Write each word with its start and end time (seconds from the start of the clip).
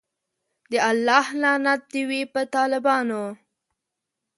د 0.71 0.73
الله 0.89 1.25
لعنت 1.41 1.81
دی 1.91 2.01
وی 2.09 2.21
په 2.33 2.41
ټالبانو 2.53 3.23